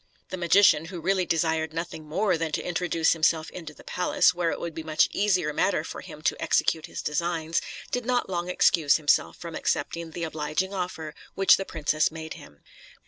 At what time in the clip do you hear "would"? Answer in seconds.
4.59-4.73